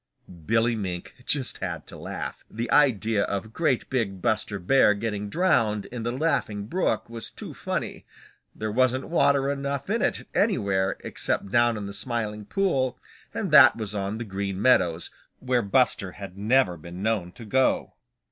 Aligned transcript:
Billy 0.47 0.75
Mink 0.75 1.13
just 1.27 1.59
had 1.59 1.85
to 1.85 1.95
laugh. 1.95 2.43
The 2.49 2.71
idea 2.71 3.21
of 3.25 3.53
great 3.53 3.87
big 3.87 4.19
Buster 4.19 4.57
Bear 4.57 4.95
getting 4.95 5.29
drowned 5.29 5.85
in 5.85 6.01
the 6.01 6.11
Laughing 6.11 6.65
Brook 6.65 7.07
was 7.07 7.29
too 7.29 7.53
funny. 7.53 8.07
There 8.55 8.71
wasn't 8.71 9.09
water 9.09 9.51
enough 9.51 9.91
in 9.91 10.01
it 10.01 10.27
anywhere 10.33 10.97
except 11.01 11.49
down 11.51 11.77
in 11.77 11.85
the 11.85 11.93
Smiling 11.93 12.45
Pool, 12.45 12.97
and 13.31 13.51
that 13.51 13.75
was 13.75 13.93
on 13.93 14.17
the 14.17 14.23
Green 14.25 14.59
Meadows, 14.59 15.11
where 15.39 15.61
Buster 15.61 16.13
had 16.13 16.35
never 16.35 16.77
been 16.77 17.03
known 17.03 17.31
to 17.33 17.45
go. 17.45 17.93